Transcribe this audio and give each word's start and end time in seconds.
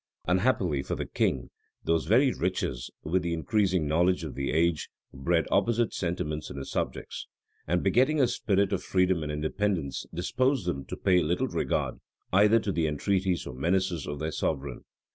Unhappily 0.25 0.81
for 0.81 0.95
the 0.95 1.05
king, 1.05 1.51
those 1.83 2.07
very 2.07 2.33
riches, 2.33 2.89
with 3.03 3.21
the 3.21 3.33
increasing 3.35 3.85
knowledge 3.87 4.23
of 4.23 4.33
the 4.33 4.49
age, 4.51 4.89
bred 5.13 5.45
opposite 5.51 5.93
sentiments 5.93 6.49
in 6.49 6.57
his 6.57 6.71
subjects; 6.71 7.27
and, 7.67 7.83
begetting 7.83 8.19
a 8.19 8.27
spirit 8.27 8.73
of 8.73 8.81
freedom 8.81 9.21
and 9.21 9.31
independence, 9.31 10.07
disposed 10.11 10.65
them 10.65 10.85
to 10.85 10.97
pay 10.97 11.21
little 11.21 11.49
regard 11.49 11.99
either 12.33 12.57
to 12.57 12.71
the 12.71 12.87
entreaties 12.87 13.45
or 13.45 13.53
menaces 13.53 14.07
of 14.07 14.17
their 14.17 14.31
sovereign. 14.31 14.81